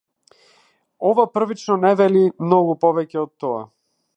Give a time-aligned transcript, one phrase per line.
[1.09, 3.65] Ова првично не вели многу повеќе од тоа.